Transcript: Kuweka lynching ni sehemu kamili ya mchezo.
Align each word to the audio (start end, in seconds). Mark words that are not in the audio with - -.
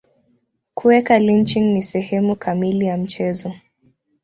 Kuweka 0.73 1.19
lynching 1.19 1.73
ni 1.73 1.81
sehemu 1.83 2.35
kamili 2.35 2.85
ya 2.85 2.97
mchezo. 2.97 3.53